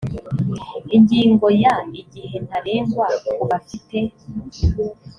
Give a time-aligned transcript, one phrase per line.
[0.95, 3.97] ingingo ya igihe ntarengwa ku bafite